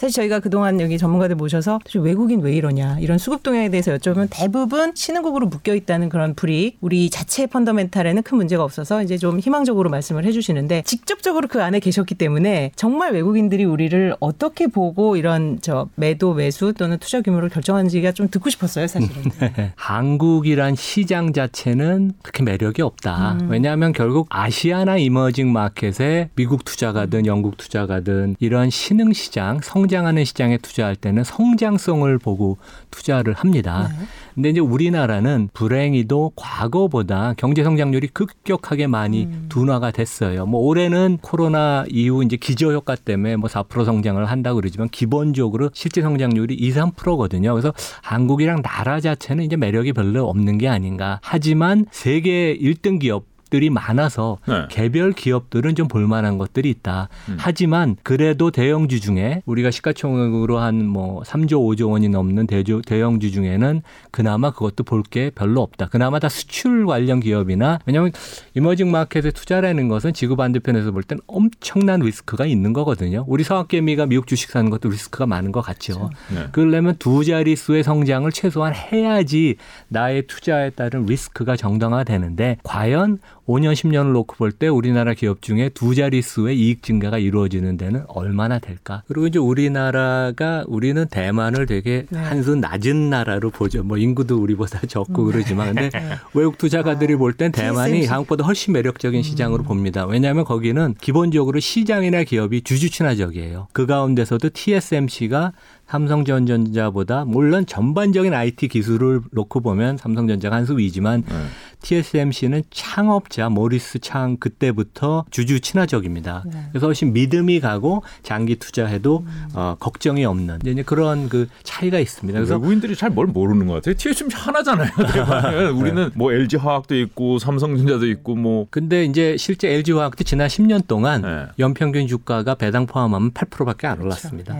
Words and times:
사실 0.00 0.14
저희가 0.14 0.40
그동안 0.40 0.80
여기 0.80 0.96
전문가들 0.96 1.36
모셔서 1.36 1.78
외국인 1.96 2.40
왜 2.40 2.54
이러냐 2.54 2.98
이런 3.00 3.18
수급 3.18 3.42
동향에 3.42 3.68
대해서 3.68 3.94
여쭤보면 3.94 4.28
대부분 4.30 4.92
신흥국으로 4.94 5.46
묶여 5.48 5.74
있다는 5.74 6.08
그런 6.08 6.34
불이익 6.34 6.78
우리 6.80 7.10
자체 7.10 7.46
펀더멘탈에는 7.46 8.22
큰 8.22 8.38
문제가 8.38 8.64
없어서 8.64 9.02
이제 9.02 9.18
좀 9.18 9.38
희망적으로 9.38 9.90
말씀을 9.90 10.24
해주시는데 10.24 10.84
직접적으로 10.86 11.48
그 11.48 11.62
안에 11.62 11.80
계셨기 11.80 12.14
때문에 12.14 12.72
정말 12.76 13.12
외국인들이 13.12 13.64
우리를 13.64 14.14
어떻게 14.20 14.68
보고 14.68 15.16
이런 15.16 15.58
저 15.60 15.88
매도 15.96 16.32
매수 16.32 16.72
또는 16.72 16.96
투자 16.96 17.20
규모를 17.20 17.50
결정하는지가 17.50 18.12
좀 18.12 18.30
듣고 18.30 18.48
싶었어요 18.48 18.86
사실은. 18.86 19.30
네. 19.38 19.72
한국이란 19.76 20.76
시장 20.76 21.34
자체는 21.34 22.12
그렇게 22.22 22.42
매력이 22.42 22.80
없다. 22.80 23.32
음. 23.32 23.50
왜냐하면 23.50 23.92
결국 23.92 24.28
아시아나 24.30 24.96
이머징 24.96 25.52
마켓에 25.52 26.30
미국 26.36 26.64
투자가든 26.64 27.26
영국 27.26 27.58
투자가든 27.58 28.36
이런 28.40 28.70
신흥 28.70 29.12
시장 29.12 29.60
성 29.62 29.89
성장하는 29.90 30.24
시장에 30.24 30.56
투자할 30.56 30.94
때는 30.94 31.24
성장성을 31.24 32.16
보고 32.18 32.58
투자를 32.92 33.34
합니다. 33.34 33.88
네. 33.90 34.06
근데 34.34 34.50
이제 34.50 34.60
우리나라는 34.60 35.50
불행히도 35.52 36.32
과거보다 36.36 37.34
경제 37.36 37.64
성장률이 37.64 38.08
급격하게 38.08 38.86
많이 38.86 39.24
음. 39.24 39.46
둔화가 39.48 39.90
됐어요. 39.90 40.46
뭐 40.46 40.60
올해는 40.60 41.18
코로나 41.20 41.84
이후 41.90 42.24
이제 42.24 42.36
기저 42.36 42.72
효과 42.72 42.94
때문에 42.94 43.36
뭐 43.36 43.48
4% 43.50 43.84
성장을 43.84 44.24
한다고 44.24 44.60
그러지만 44.60 44.88
기본적으로 44.88 45.70
실제 45.74 46.00
성장률이 46.00 46.54
2, 46.54 46.72
3%거든요. 46.72 47.52
그래서 47.52 47.74
한국이랑 48.02 48.62
나라 48.62 49.00
자체는 49.00 49.44
이제 49.44 49.56
매력이 49.56 49.92
별로 49.92 50.28
없는 50.28 50.58
게 50.58 50.68
아닌가. 50.68 51.18
하지만 51.22 51.86
세계 51.90 52.56
1등 52.56 53.00
기업 53.00 53.24
들이 53.50 53.68
많아서 53.70 54.38
네. 54.46 54.66
개별 54.70 55.12
기업들은 55.12 55.74
좀 55.74 55.88
볼만한 55.88 56.38
것들이 56.38 56.70
있다. 56.70 57.08
음. 57.28 57.36
하지만 57.38 57.96
그래도 58.02 58.50
대형주 58.50 59.00
중에 59.00 59.42
우리가 59.46 59.70
시가총액으로 59.70 60.58
한 60.58 60.80
뭐 60.90 61.22
3조 61.22 61.52
5조 61.52 61.90
원이 61.90 62.08
넘는 62.08 62.46
대조, 62.46 62.80
대형주 62.82 63.30
중에는 63.32 63.82
그나마 64.10 64.50
그것도 64.50 64.84
볼 64.84 65.02
게 65.10 65.30
별로 65.34 65.60
없다. 65.62 65.88
그나마 65.88 66.18
다 66.20 66.28
수출 66.28 66.86
관련 66.86 67.20
기업이나 67.20 67.80
왜냐하면 67.86 68.12
이머징 68.54 68.90
마켓에 68.90 69.30
투자라는 69.32 69.88
것은 69.88 70.12
지구 70.12 70.36
반대편에서 70.36 70.92
볼 70.92 71.02
때는 71.02 71.20
엄청난 71.26 72.00
리스크가 72.00 72.46
있는 72.46 72.72
거거든요. 72.72 73.24
우리 73.26 73.42
서학개미가 73.42 74.06
미국 74.06 74.26
주식 74.28 74.50
사는 74.50 74.70
것도 74.70 74.88
리스크가 74.90 75.26
많은 75.26 75.50
것 75.52 75.62
같죠. 75.62 75.94
그렇죠. 75.94 76.10
네. 76.34 76.46
그러려면 76.52 76.94
두 76.98 77.24
자릿수의 77.24 77.82
성장을 77.82 78.30
최소한 78.30 78.72
해야지 78.74 79.56
나의 79.88 80.26
투자에 80.28 80.70
따른 80.70 81.06
리스크가 81.06 81.56
정당화되는데 81.56 82.58
과연 82.62 83.18
5년, 83.50 83.72
10년을 83.72 84.12
놓고 84.12 84.36
볼 84.36 84.52
때 84.52 84.68
우리나라 84.68 85.14
기업 85.14 85.42
중에 85.42 85.70
두 85.70 85.94
자릿수의 85.94 86.58
이익 86.58 86.82
증가가 86.82 87.18
이루어지는 87.18 87.76
데는 87.76 88.04
얼마나 88.08 88.58
될까? 88.58 89.02
그리고 89.08 89.26
이제 89.26 89.38
우리나라가 89.38 90.64
우리는 90.68 91.06
대만을 91.08 91.66
되게 91.66 92.06
네. 92.10 92.18
한수 92.18 92.54
낮은 92.56 93.10
나라로 93.10 93.50
보죠. 93.50 93.82
뭐 93.82 93.96
인구도 93.96 94.36
우리보다 94.40 94.80
적고 94.86 95.22
음. 95.22 95.32
그러지만 95.32 95.74
근데 95.74 95.90
네. 95.90 96.14
외국 96.34 96.58
투자가들이 96.58 97.14
아, 97.14 97.16
볼땐 97.16 97.52
대만이. 97.52 98.06
한국보다 98.06 98.44
훨씬 98.44 98.72
매력적인 98.72 99.22
시장으로 99.22 99.64
음. 99.64 99.66
봅니다. 99.66 100.06
왜냐하면 100.06 100.44
거기는 100.44 100.94
기본적으로 101.00 101.58
시장이나 101.60 102.24
기업이 102.24 102.62
주주 102.62 102.90
친화적이에요. 102.90 103.68
그 103.72 103.86
가운데서도 103.86 104.50
TSMC가 104.52 105.52
삼성전자보다 105.90 107.24
물론 107.26 107.66
전반적인 107.66 108.32
IT 108.34 108.68
기술을 108.68 109.22
놓고 109.32 109.60
보면 109.60 109.96
삼성전자가 109.96 110.56
한 110.56 110.60
수 110.64 110.76
위지만 110.76 111.24
네. 111.26 111.34
TSMC는 111.82 112.62
창업자 112.70 113.48
모리스 113.48 113.98
창 114.00 114.36
그때부터 114.36 115.24
주주 115.30 115.60
친화적입니다. 115.60 116.44
네. 116.46 116.66
그래서 116.70 116.86
훨씬 116.86 117.12
믿음이 117.14 117.60
가고 117.60 118.02
장기 118.22 118.56
투자해도 118.56 119.24
음. 119.26 119.48
어, 119.54 119.76
걱정이 119.80 120.24
없는 120.26 120.58
이제 120.66 120.82
그런 120.82 121.28
그 121.30 121.48
차이가 121.62 121.98
있습니다. 121.98 122.38
그래서 122.38 122.54
외국인들이 122.56 122.94
잘 122.94 123.10
뭘 123.10 123.26
모르는 123.26 123.66
것 123.66 123.74
같아요. 123.74 123.94
TSMC 123.96 124.36
하나잖아요. 124.36 124.90
우리는 125.74 126.04
네. 126.04 126.10
뭐 126.14 126.32
LG 126.32 126.56
화학도 126.58 126.94
있고 126.96 127.38
삼성전자도 127.38 128.06
있고 128.08 128.36
뭐. 128.36 128.66
근데 128.70 129.04
이제 129.06 129.36
실제 129.38 129.72
LG 129.72 129.92
화학도 129.92 130.22
지난 130.24 130.46
10년 130.48 130.86
동안 130.86 131.22
네. 131.22 131.46
연평균 131.58 132.06
주가가 132.06 132.54
배당 132.54 132.86
포함하면 132.86 133.32
8%밖에 133.32 133.86
안 133.86 133.94
그렇죠. 133.96 134.06
올랐습니다. 134.06 134.54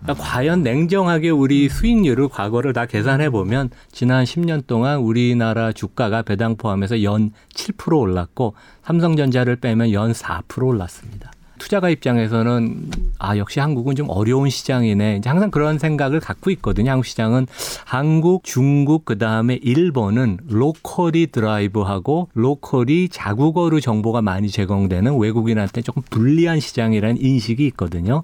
네. 0.00 0.04
그러니까 0.04 0.24
과연 0.24 0.62
냉정하게 0.62 1.30
우리 1.30 1.68
수익률을 1.68 2.28
과거를 2.28 2.72
다 2.72 2.86
계산해 2.86 3.30
보면 3.30 3.70
지난 3.90 4.24
10년 4.24 4.66
동안 4.66 4.98
우리나라 4.98 5.72
주가가 5.72 6.22
배당 6.22 6.56
포함해서 6.56 7.02
연 7.02 7.32
7% 7.54 7.98
올랐고 7.98 8.54
삼성전자를 8.84 9.56
빼면 9.56 9.92
연 9.92 10.12
4% 10.12 10.66
올랐습니다. 10.66 11.30
투자가 11.58 11.90
입장에서는 11.90 12.90
아 13.18 13.36
역시 13.38 13.60
한국은 13.60 13.94
좀 13.94 14.08
어려운 14.10 14.50
시장이네. 14.50 15.16
이제 15.16 15.28
항상 15.28 15.50
그런 15.50 15.78
생각을 15.78 16.20
갖고 16.20 16.50
있거든요. 16.50 16.90
한국 16.90 17.06
시장은 17.06 17.46
한국, 17.84 18.44
중국 18.44 19.04
그다음에 19.04 19.58
일본은 19.62 20.38
로컬이 20.48 21.28
드라이브하고 21.28 22.28
로컬이 22.34 23.08
자국어로 23.08 23.80
정보가 23.80 24.22
많이 24.22 24.48
제공되는 24.48 25.18
외국인한테 25.18 25.82
조금 25.82 26.02
불리한 26.10 26.60
시장이라는 26.60 27.20
인식이 27.20 27.66
있거든요. 27.68 28.22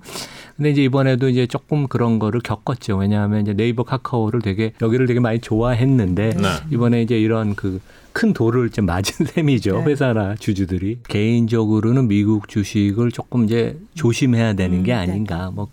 근데 0.57 0.71
이제 0.71 0.83
이번에도 0.83 1.29
이제 1.29 1.47
조금 1.47 1.89
그런 1.89 2.19
거를 2.19 2.41
겪었죠. 2.41 2.97
왜냐하면 2.97 3.43
이제 3.43 3.55
네이버 3.55 3.83
카카오를 3.83 4.43
되게 4.43 4.73
여기를 4.81 5.07
되게 5.07 5.21
많이 5.21 5.41
좋아했는데 5.41 6.35
네. 6.37 6.49
이번에 6.71 7.03
이제 7.03 7.19
이런 7.19 7.55
그 7.55 7.81
큰 8.13 8.33
돌을 8.33 8.71
좀 8.71 8.87
맞은 8.87 9.27
셈이죠. 9.33 9.79
네. 9.79 9.85
회사나 9.85 10.35
주주들이. 10.37 10.99
개인적으로는 11.09 12.09
미국 12.09 12.49
주식을 12.49 13.11
조금 13.13 13.45
이제 13.45 13.79
조심해야 13.95 14.55
되는 14.55 14.83
게 14.83 14.93
음, 14.93 14.97
네. 14.97 15.01
아닌가. 15.13 15.51
뭐 15.53 15.69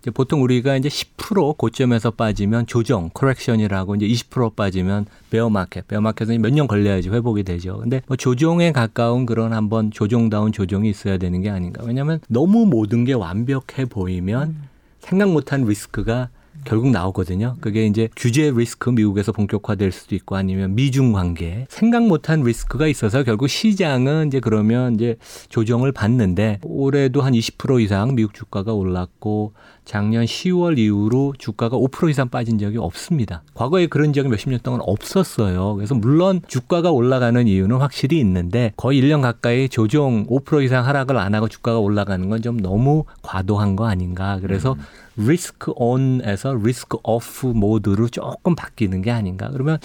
이제 0.00 0.10
보통 0.10 0.42
우리가 0.42 0.76
이제 0.76 0.88
10% 0.88 1.58
고점에서 1.58 2.12
빠지면 2.12 2.66
조정, 2.66 3.10
correction이라고 3.12 3.96
이제 3.96 4.06
20% 4.08 4.56
빠지면 4.56 5.04
베어마켓, 5.30 5.88
베어마켓은 5.88 6.40
몇 6.40 6.50
년 6.54 6.66
걸려야지 6.66 7.10
회복이 7.10 7.42
되죠. 7.42 7.78
근데 7.80 8.00
뭐 8.06 8.16
조정에 8.16 8.72
가까운 8.72 9.26
그런 9.26 9.52
한번 9.52 9.90
조정다운 9.90 10.52
조정이 10.52 10.88
있어야 10.88 11.18
되는 11.18 11.42
게 11.42 11.50
아닌가. 11.50 11.82
왜냐하면 11.84 12.20
너무 12.28 12.64
모든 12.66 13.04
게 13.04 13.12
완벽해 13.12 13.84
보이면 13.90 14.48
음. 14.48 14.62
생각 15.00 15.30
못한 15.30 15.64
리스크가 15.64 16.28
결국 16.64 16.90
나오거든요. 16.90 17.56
그게 17.60 17.86
이제 17.86 18.08
규제 18.16 18.50
리스크 18.54 18.90
미국에서 18.90 19.30
본격화될 19.32 19.92
수도 19.92 20.14
있고 20.16 20.36
아니면 20.36 20.74
미중 20.74 21.12
관계 21.12 21.66
생각 21.68 22.06
못한 22.06 22.42
리스크가 22.42 22.88
있어서 22.88 23.22
결국 23.22 23.48
시장은 23.48 24.28
이제 24.28 24.40
그러면 24.40 24.94
이제 24.96 25.16
조정을 25.48 25.92
받는데 25.92 26.58
올해도 26.62 27.22
한 27.22 27.32
20% 27.32 27.80
이상 27.80 28.14
미국 28.16 28.34
주가가 28.34 28.72
올랐고 28.72 29.52
작년 29.84 30.24
10월 30.24 30.78
이후로 30.78 31.34
주가가 31.38 31.76
5% 31.76 32.10
이상 32.10 32.28
빠진 32.28 32.58
적이 32.58 32.78
없습니다. 32.78 33.42
과거에 33.54 33.86
그런 33.86 34.12
적이 34.12 34.28
몇십 34.28 34.50
년 34.50 34.60
동안 34.62 34.80
없었어요. 34.84 35.74
그래서 35.74 35.94
물론 35.94 36.40
주가가 36.46 36.90
올라가는 36.90 37.46
이유는 37.46 37.76
확실히 37.78 38.18
있는데 38.20 38.72
거의 38.76 39.00
1년 39.02 39.22
가까이 39.22 39.68
조정 39.68 40.26
5% 40.26 40.64
이상 40.64 40.86
하락을 40.86 41.16
안 41.16 41.34
하고 41.34 41.48
주가가 41.48 41.78
올라가는 41.78 42.28
건 42.28 42.40
좀 42.40 42.58
너무 42.58 43.04
과도한 43.22 43.76
거 43.76 43.86
아닌가. 43.86 44.38
그래서 44.40 44.72
음. 44.72 44.80
risk 45.16 45.72
on에서 45.76 46.49
risk 46.54 46.98
off 47.02 47.46
모드로 47.46 48.08
조금 48.08 48.54
바뀌는 48.54 49.02
게 49.02 49.10
아닌가. 49.10 49.50
그러면 49.50 49.78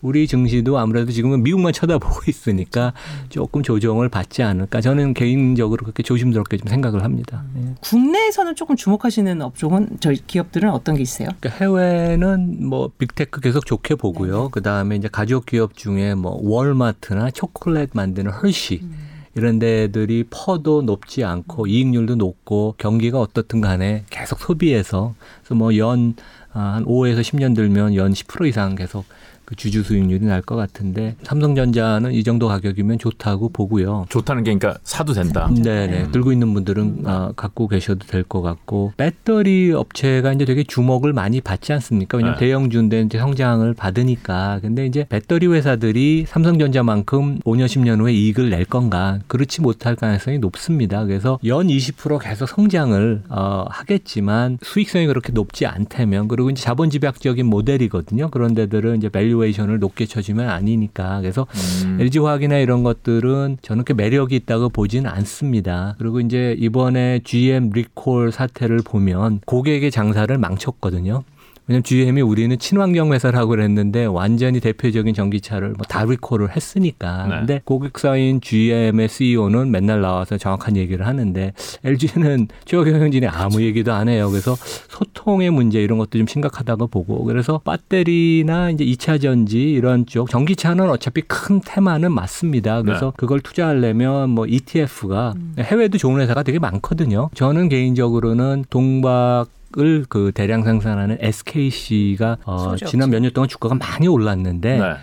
우리 0.00 0.28
증시도 0.28 0.78
아무래도 0.78 1.10
지금은 1.10 1.42
미국만 1.42 1.72
쳐다보고 1.72 2.22
있으니까 2.28 2.92
조금 3.28 3.62
조정을 3.62 4.08
받지 4.08 4.42
않을까. 4.42 4.80
저는 4.80 5.14
개인적으로 5.14 5.82
그렇게 5.82 6.02
조심스럽게 6.02 6.58
좀 6.58 6.68
생각을 6.68 7.02
합니다. 7.02 7.42
네. 7.54 7.74
국내에서는 7.80 8.54
조금 8.54 8.76
주목하시는 8.76 9.42
업종은 9.42 9.98
저희 10.00 10.24
기업들은 10.24 10.70
어떤 10.70 10.94
게 10.94 11.02
있어요? 11.02 11.28
그러니까 11.40 11.64
해외는 11.64 12.68
뭐 12.68 12.90
big 12.96 13.15
tech 13.15 13.40
계속 13.40 13.66
좋게 13.66 13.96
보고요. 13.96 14.44
네. 14.44 14.48
그 14.52 14.62
다음에 14.62 14.96
이제 14.96 15.08
가족 15.10 15.46
기업 15.46 15.76
중에 15.76 16.14
뭐 16.14 16.38
월마트나 16.42 17.30
초콜릿 17.30 17.90
만드는 17.92 18.30
헐시. 18.30 18.80
음. 18.82 19.17
이런 19.34 19.58
데들이 19.58 20.24
PER도 20.30 20.82
높지 20.82 21.24
않고 21.24 21.66
이익률도 21.66 22.16
높고 22.16 22.74
경기가 22.78 23.20
어떻든 23.20 23.60
간에 23.60 24.04
계속 24.10 24.40
소비해서 24.40 25.14
그래서 25.40 25.54
뭐 25.54 25.84
연 25.84 26.14
아, 26.52 26.74
한 26.74 26.84
5에서 26.84 27.20
10년 27.20 27.54
들면 27.54 27.94
연 27.94 28.12
10% 28.12 28.48
이상 28.48 28.74
계속 28.74 29.04
그 29.48 29.56
주주 29.56 29.82
수익률이 29.82 30.26
날 30.26 30.42
것 30.42 30.56
같은데 30.56 31.16
삼성전자는 31.24 32.12
이 32.12 32.22
정도 32.22 32.48
가격이면 32.48 32.98
좋다고 32.98 33.48
보고요. 33.48 34.04
좋다는 34.10 34.44
게 34.44 34.54
그러니까 34.54 34.78
사도 34.84 35.14
된다. 35.14 35.50
네네. 35.54 35.86
네. 35.86 36.10
들고 36.10 36.32
있는 36.32 36.52
분들은 36.54 37.02
아, 37.04 37.32
갖고 37.34 37.66
계셔도 37.66 38.06
될 38.06 38.24
것 38.24 38.42
같고 38.42 38.92
배터리 38.98 39.72
업체가 39.72 40.32
이제 40.34 40.44
되게 40.44 40.64
주목을 40.64 41.12
많이 41.14 41.40
받지 41.40 41.72
않습니까? 41.72 42.18
왜냐하면 42.18 42.38
네. 42.38 42.46
대형주인데 42.46 43.00
이제 43.02 43.18
성장을 43.18 43.72
받으니까. 43.74 44.58
근데 44.60 44.84
이제 44.86 45.06
배터리 45.08 45.46
회사들이 45.46 46.26
삼성전자만큼 46.28 47.40
5년 47.40 47.66
10년 47.66 48.00
후에 48.00 48.12
이익을 48.12 48.50
낼 48.50 48.64
건가? 48.66 49.18
그렇지 49.28 49.60
못할 49.62 49.96
가능성이 49.96 50.38
높습니다. 50.38 51.04
그래서 51.06 51.38
연 51.46 51.68
20% 51.68 52.18
계속 52.20 52.46
성장을 52.48 53.22
어, 53.30 53.64
하겠지만 53.70 54.58
수익성이 54.62 55.06
그렇게 55.06 55.32
높지 55.32 55.64
않다면 55.66 56.28
그리고 56.28 56.50
이제 56.50 56.62
자본 56.62 56.90
집약적인 56.90 57.46
모델이거든요. 57.46 58.28
그런 58.30 58.54
데들은 58.54 58.98
이제 58.98 59.08
value 59.08 59.37
valuation을 59.38 59.78
높게 59.78 60.06
쳐주면 60.06 60.48
아니니까 60.48 61.20
그래서 61.20 61.46
음. 61.84 61.98
LG 62.00 62.18
화학이나 62.18 62.58
이런 62.58 62.82
것들은 62.82 63.58
저는 63.62 63.84
그 63.84 63.92
매력이 63.92 64.34
있다고 64.36 64.68
보지는 64.68 65.10
않습니다. 65.10 65.94
그리고 65.98 66.20
이제 66.20 66.54
이번에 66.58 67.20
GM 67.24 67.70
리콜 67.70 68.32
사태를 68.32 68.80
보면 68.84 69.40
고객의 69.46 69.90
장사를 69.90 70.36
망쳤거든요. 70.36 71.22
왜냐면 71.68 71.82
GM이 71.82 72.22
우리는 72.22 72.58
친환경 72.58 73.12
회사라고 73.12 73.50
그랬는데 73.50 74.06
완전히 74.06 74.58
대표적인 74.60 75.14
전기차를 75.14 75.68
뭐 75.70 75.88
다 75.88 76.04
리콜을 76.04 76.54
했으니까. 76.54 77.26
네. 77.26 77.36
근데 77.38 77.60
고객사인 77.64 78.40
GM의 78.40 79.08
CEO는 79.08 79.70
맨날 79.70 80.00
나와서 80.00 80.36
정확한 80.36 80.76
얘기를 80.76 81.06
하는데 81.06 81.52
LG는 81.84 82.48
최경영진이 82.66 83.26
아무 83.26 83.62
얘기도 83.62 83.92
안 83.92 84.08
해요. 84.08 84.28
그래서 84.30 84.54
소통의 84.88 85.50
문제 85.50 85.82
이런 85.82 85.98
것도 85.98 86.18
좀 86.18 86.26
심각하다고 86.26 86.88
보고 86.88 87.24
그래서 87.24 87.60
배터리나 87.64 88.70
이제 88.70 88.84
2차 88.84 89.20
전지 89.20 89.70
이런 89.72 90.06
쪽 90.06 90.30
전기차는 90.30 90.88
어차피 90.90 91.22
큰 91.22 91.60
테마는 91.64 92.12
맞습니다. 92.12 92.82
그래서 92.82 93.06
네. 93.06 93.12
그걸 93.16 93.40
투자하려면 93.40 94.30
뭐 94.30 94.46
ETF가 94.46 95.34
음. 95.36 95.54
해외도 95.58 95.98
좋은 95.98 96.20
회사가 96.20 96.42
되게 96.42 96.58
많거든요. 96.58 97.30
저는 97.34 97.68
개인적으로는 97.68 98.64
동박 98.70 99.46
을 99.76 100.04
그 100.08 100.32
대량 100.34 100.62
생산하는 100.64 101.18
SKC가 101.20 102.38
어, 102.44 102.74
지난 102.76 103.10
몇 103.10 103.20
년 103.20 103.32
동안 103.32 103.48
주가가 103.48 103.74
많이 103.74 104.08
올랐는데 104.08 104.78
네. 104.78 104.94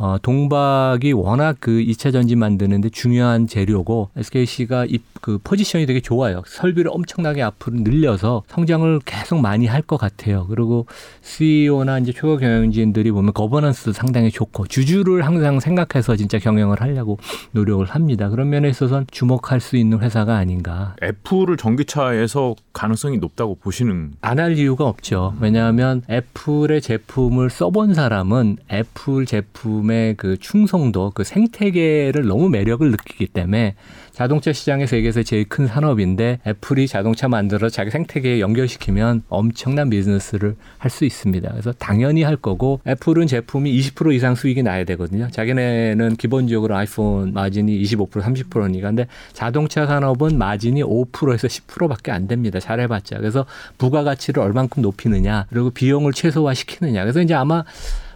어, 0.00 0.16
동박이 0.22 1.12
워낙 1.12 1.56
그 1.58 1.72
2차 1.72 2.12
전지 2.12 2.36
만드는데 2.36 2.90
중요한 2.90 3.48
재료고 3.48 4.10
SKC가 4.16 4.84
이, 4.86 5.00
그 5.20 5.38
포지션이 5.42 5.86
되게 5.86 6.00
좋아요. 6.00 6.42
설비를 6.46 6.90
엄청나게 6.94 7.42
앞으로 7.42 7.78
늘려서 7.80 8.44
성장을 8.48 9.00
계속 9.04 9.40
많이 9.40 9.66
할 9.66 9.82
것 9.88 9.96
같아요. 9.96 10.46
그리고 10.48 10.86
CEO나 11.22 11.98
이제 11.98 12.12
초보 12.12 12.36
경영진들이 12.36 13.10
보면 13.10 13.32
거버넌스도 13.32 13.92
상당히 13.92 14.30
좋고 14.30 14.66
주주를 14.66 15.24
항상 15.24 15.60
생각해서 15.60 16.14
진짜 16.16 16.38
경영을 16.38 16.80
하려고 16.82 17.18
노력을 17.52 17.84
합니다. 17.86 18.28
그런 18.28 18.50
면에 18.50 18.68
있어서는 18.68 19.06
주목할 19.10 19.60
수 19.60 19.76
있는 19.76 20.00
회사가 20.00 20.36
아닌가. 20.36 20.94
애플을 21.02 21.56
전기차에서 21.56 22.54
가능성이 22.72 23.18
높다고 23.18 23.54
보시는 23.56 24.12
안 24.20 24.38
할 24.38 24.56
이유가 24.58 24.84
없죠. 24.86 25.34
왜냐하면 25.40 26.02
애플의 26.10 26.80
제품을 26.82 27.50
써본 27.50 27.94
사람은 27.94 28.58
애플 28.70 29.26
제품 29.26 29.87
제품의 29.88 30.14
그 30.16 30.36
충성도, 30.38 31.10
그 31.14 31.24
생태계를 31.24 32.26
너무 32.26 32.48
매력을 32.48 32.88
느끼기 32.90 33.26
때문에 33.28 33.74
자동차 34.12 34.52
시장의 34.52 34.86
세계에서 34.86 35.22
제일 35.22 35.48
큰 35.48 35.66
산업인데 35.66 36.40
애플이 36.46 36.86
자동차 36.86 37.28
만들어 37.28 37.68
자기 37.68 37.90
생태계에 37.90 38.40
연결시키면 38.40 39.22
엄청난 39.28 39.90
비즈니스를 39.90 40.56
할 40.76 40.88
수 40.88 41.04
있습니다. 41.04 41.50
그래서 41.50 41.70
당연히 41.78 42.22
할 42.22 42.36
거고 42.36 42.80
애플은 42.86 43.26
제품이 43.26 43.78
20% 43.78 44.14
이상 44.14 44.34
수익이 44.34 44.62
나야 44.62 44.84
되거든요. 44.84 45.28
자기네는 45.30 46.16
기본적으로 46.16 46.74
아이폰 46.74 47.34
마진이 47.34 47.80
25% 47.82 48.10
30%니까 48.22 48.88
근데 48.88 49.06
자동차 49.34 49.86
산업은 49.86 50.38
마진이 50.38 50.82
5%에서 50.82 51.46
10%밖에 51.46 52.10
안 52.10 52.26
됩니다. 52.26 52.58
잘해봤자. 52.58 53.18
그래서 53.18 53.44
부가가치를 53.76 54.42
얼만큼 54.42 54.82
높이느냐 54.82 55.44
그리고 55.50 55.70
비용을 55.70 56.14
최소화시키느냐. 56.14 57.02
그래서 57.02 57.20
이제 57.20 57.34
아마 57.34 57.64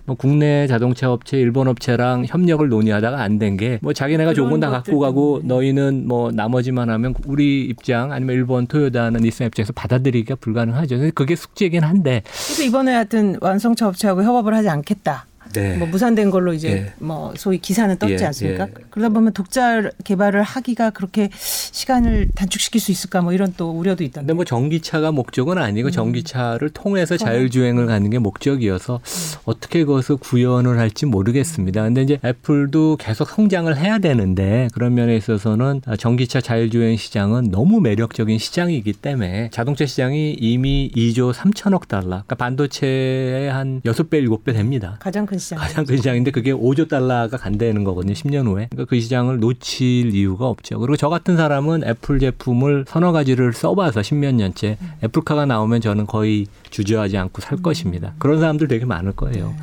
뭐 0.04 0.16
국내 0.16 0.66
자동차 0.66 1.12
업체, 1.12 1.38
일본 1.38 1.68
업체랑 1.68 2.24
협력을 2.26 2.68
논의하다가 2.68 3.20
안 3.22 3.38
된 3.38 3.56
게 3.56 3.78
뭐 3.82 3.92
자기네가 3.92 4.34
좋은 4.34 4.50
건 4.50 4.60
다 4.60 4.68
갖고 4.70 4.98
가고 4.98 5.40
너희는 5.44 6.06
뭐 6.08 6.30
나머지만 6.32 6.90
하면 6.90 7.14
우리 7.26 7.64
입장 7.64 8.12
아니면 8.12 8.34
일본 8.36 8.66
토요다는 8.66 9.20
니산 9.20 9.46
입장에서 9.46 9.72
받아들이기가 9.72 10.34
불가능하죠. 10.36 11.10
그게 11.14 11.36
숙제이긴 11.36 11.82
한데. 11.84 12.22
그래서 12.24 12.62
이번에 12.64 12.92
하여튼 12.92 13.36
완성차 13.40 13.88
업체하고 13.88 14.22
협업을 14.22 14.54
하지 14.54 14.68
않겠다. 14.68 15.26
네. 15.52 15.76
뭐 15.76 15.88
무산된 15.88 16.30
걸로 16.30 16.52
이제 16.52 16.68
예. 16.70 16.92
뭐 16.98 17.32
소위 17.36 17.58
기사는 17.58 17.96
떴지 17.98 18.16
예. 18.20 18.24
않습니까? 18.26 18.64
예. 18.64 18.72
그러다 18.90 19.12
보면 19.12 19.32
독자 19.32 19.90
개발을 20.04 20.42
하기가 20.42 20.90
그렇게 20.90 21.30
시간을 21.32 22.28
단축시킬 22.34 22.80
수 22.80 22.90
있을까 22.90 23.20
뭐 23.20 23.32
이런 23.32 23.54
또 23.56 23.70
우려도 23.70 24.04
있던데. 24.04 24.20
근데 24.20 24.32
뭐 24.34 24.44
전기차가 24.44 25.12
목적은 25.12 25.58
아니고 25.58 25.88
음. 25.88 25.90
전기차를 25.90 26.70
통해서 26.70 27.16
자율주행을 27.16 27.86
가는 27.86 28.10
게 28.10 28.18
목적이어서 28.18 28.96
음. 28.96 29.40
어떻게 29.44 29.84
그것을 29.84 30.16
구현을 30.16 30.78
할지 30.78 31.06
모르겠습니다. 31.06 31.82
근데 31.82 32.02
이제 32.02 32.18
애플도 32.24 32.96
계속 32.98 33.28
성장을 33.28 33.76
해야 33.76 33.98
되는데 33.98 34.68
그런 34.72 34.94
면에 34.94 35.16
있어서는 35.16 35.82
전기차 35.98 36.40
자율주행 36.40 36.96
시장은 36.96 37.50
너무 37.50 37.80
매력적인 37.80 38.38
시장이기 38.38 38.92
때문에 38.94 39.50
자동차 39.52 39.86
시장이 39.86 40.32
이미 40.38 40.90
2조 40.94 41.32
3천억 41.32 41.88
달러, 41.88 42.02
그러니까 42.08 42.34
반도체의 42.36 43.50
한 43.50 43.80
6배, 43.82 44.26
7배 44.26 44.52
됩니다. 44.52 44.96
가장 45.00 45.26
큰 45.26 45.38
시장. 45.42 45.58
가장 45.58 45.84
큰 45.84 45.96
시장인데 45.96 46.30
그게 46.30 46.52
5조 46.52 46.88
달러가 46.88 47.36
간다는 47.36 47.84
거거든요. 47.84 48.14
10년 48.14 48.46
후에. 48.46 48.68
그러니까 48.70 48.84
그 48.88 49.00
시장을 49.00 49.40
놓칠 49.40 50.14
이유가 50.14 50.46
없죠. 50.46 50.78
그리고 50.78 50.96
저 50.96 51.08
같은 51.08 51.36
사람은 51.36 51.84
애플 51.84 52.18
제품을 52.18 52.86
서너 52.88 53.12
가지를 53.12 53.52
써봐서 53.52 54.02
십몇 54.02 54.34
년째 54.34 54.78
음. 54.80 54.92
애플카가 55.04 55.46
나오면 55.46 55.80
저는 55.80 56.06
거의 56.06 56.46
주저하지 56.70 57.18
않고 57.18 57.42
살 57.42 57.58
음. 57.58 57.62
것입니다. 57.62 58.14
그런 58.18 58.40
사람들 58.40 58.68
되게 58.68 58.84
많을 58.84 59.12
거예요. 59.12 59.48
네. 59.48 59.56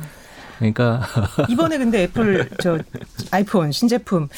그러니까 0.58 1.02
이번에 1.48 1.78
근데 1.78 2.02
애플 2.02 2.48
저 2.62 2.78
아이폰 3.30 3.72
신제품 3.72 4.28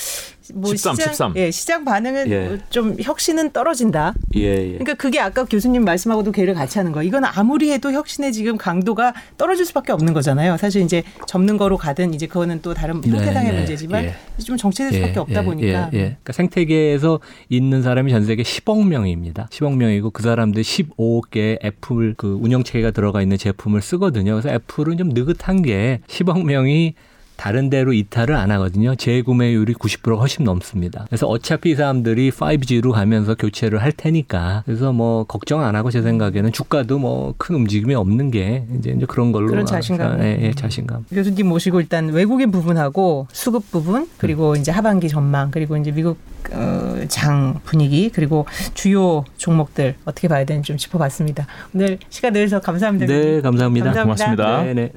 뭐 0.55 0.71
13, 0.71 0.95
시장 0.95 1.09
13. 1.09 1.33
예, 1.37 1.51
시장 1.51 1.85
반응은 1.85 2.31
예. 2.31 2.47
뭐 2.47 2.75
좀 2.75 2.97
혁신은 3.01 3.53
떨어진다. 3.53 4.15
예, 4.37 4.41
예. 4.41 4.69
그러니까 4.73 4.95
그게 4.95 5.21
아까 5.21 5.45
교수님 5.45 5.85
말씀하고도 5.85 6.33
궤를 6.33 6.55
같이 6.55 6.79
하는 6.79 6.93
거. 6.93 7.03
이건 7.03 7.25
아무리 7.25 7.73
해도 7.73 7.93
혁신의 7.93 8.33
지금 8.33 8.57
강도가 8.57 9.15
떨어질 9.39 9.65
수밖에 9.67 9.93
없는 9.93 10.13
거잖아요. 10.13 10.57
사실 10.57 10.83
이제 10.83 11.03
접는 11.27 11.57
거로 11.57 11.77
가든 11.77 12.15
이제 12.15 12.27
그거는 12.27 12.61
또 12.63 12.75
다른 12.75 12.97
형태상의 12.97 13.45
네, 13.45 13.51
네. 13.53 13.59
문제지만 13.59 14.05
예. 14.05 14.15
좀 14.45 14.57
정체될 14.57 14.93
수밖에 14.93 15.15
예, 15.15 15.19
없다 15.19 15.41
예, 15.41 15.45
보니까. 15.45 15.91
예, 15.93 15.99
그러니까 15.99 16.33
생태계에서 16.33 17.21
있는 17.49 17.83
사람이 17.83 18.11
전 18.11 18.25
세계 18.25 18.43
10억 18.43 18.87
명입니다. 18.87 19.49
10억 19.51 19.77
명이고 19.77 20.11
그 20.11 20.23
사람들 20.23 20.63
15개 20.63 21.65
애플 21.65 22.15
그 22.17 22.39
운영 22.41 22.63
체계가 22.63 22.91
들어가 22.91 23.23
있는 23.23 23.39
제품을 23.39 23.83
쓰거든요. 23.83 24.33
그래서 24.33 24.51
애플은 24.51 24.99
좀 24.99 25.11
느긋한 25.11 25.63
게 25.63 26.01
10억 26.09 26.45
명이 26.45 26.95
다른 27.43 27.71
데로 27.71 27.93
이탈을 27.93 28.37
안 28.37 28.53
하거든요. 28.53 28.95
재구매율이 28.95 29.75
90%가 29.75 30.21
훨씬 30.21 30.45
넘습니다. 30.45 31.07
그래서 31.09 31.27
어차피 31.27 31.73
이 31.73 31.75
사람들이 31.75 32.31
5G로 32.31 32.93
가면서 32.93 33.35
교체를 33.35 33.83
할 33.83 33.91
테니까 33.91 34.63
그래서 34.65 34.93
뭐 34.93 35.25
걱정 35.25 35.61
안 35.65 35.75
하고 35.75 35.91
제 35.91 36.03
생각에는 36.03 36.53
주가도 36.53 36.99
뭐 36.99 37.35
큰 37.43 37.57
움직임이 37.57 37.95
없는 37.95 38.31
게 38.31 38.65
이제 38.79 38.97
그런 39.09 39.33
걸로 39.33 39.49
그런 39.49 39.67
자신감. 39.67 40.21
아, 40.21 40.25
예, 40.25 40.39
예, 40.41 40.53
자신감. 40.53 41.07
교수님 41.11 41.49
모시고 41.49 41.81
일단 41.81 42.11
외국인 42.11 42.51
부분하고 42.51 43.27
수급 43.33 43.71
부분 43.71 44.09
그리고 44.19 44.53
음. 44.53 44.57
이제 44.57 44.71
하반기 44.71 45.09
전망 45.09 45.51
그리고 45.51 45.77
이제 45.77 45.91
미국 45.91 46.19
어, 46.53 47.01
장 47.09 47.61
분위기 47.65 48.11
그리고 48.11 48.47
주요 48.75 49.25
종목들 49.37 49.97
어떻게 50.05 50.29
봐야 50.29 50.45
되는지 50.45 50.69
좀 50.69 50.77
짚어봤습니다. 50.77 51.47
오늘 51.75 51.99
시간 52.11 52.33
내주셔서 52.33 52.61
감사합니다. 52.65 53.07
네, 53.07 53.41
감사합니다. 53.41 53.93
감사합니다. 53.93 54.03
고맙습니다. 54.03 54.63
네, 54.63 54.75
네. 54.75 54.93